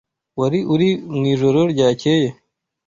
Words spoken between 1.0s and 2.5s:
mwijoro ryakeye?